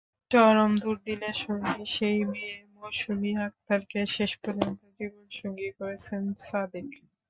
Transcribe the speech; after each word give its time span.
চরম 0.31 0.71
দুর্দিনের 0.81 1.35
সঙ্গী 1.39 1.83
সেই 1.95 2.19
মেয়ে 2.29 2.57
মৌসুমি 2.75 3.31
আক্তারকে 3.47 3.99
শেষ 4.15 4.31
পর্যন্ত 4.41 4.79
জীবনসঙ্গী 4.97 5.69
করেছেন 5.79 6.21
সাদিক। 6.45 6.89